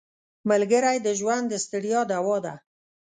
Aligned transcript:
ملګری 0.49 0.97
د 1.01 1.07
ژوند 1.19 1.45
د 1.49 1.53
ستړیا 1.65 2.01
دوا 2.11 2.37
ده 2.45 2.53